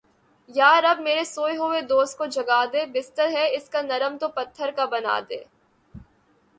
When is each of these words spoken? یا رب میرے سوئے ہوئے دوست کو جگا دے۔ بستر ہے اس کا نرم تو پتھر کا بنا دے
یا 0.49 0.69
رب 0.81 0.99
میرے 0.99 1.23
سوئے 1.25 1.55
ہوئے 1.57 1.81
دوست 1.91 2.17
کو 2.17 2.25
جگا 2.35 2.63
دے۔ 2.73 2.85
بستر 2.93 3.27
ہے 3.33 3.45
اس 3.55 3.69
کا 3.69 3.81
نرم 3.81 4.17
تو 4.21 4.27
پتھر 4.37 4.71
کا 4.75 4.85
بنا 4.93 5.19
دے 5.29 5.43